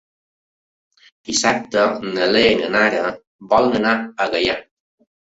Dissabte 1.29 1.83
na 2.05 2.29
Lea 2.35 2.53
i 2.53 2.57
na 2.61 2.69
Nara 2.75 3.11
volen 3.51 3.77
anar 3.81 3.93
a 4.01 4.27
Gaià. 4.37 4.57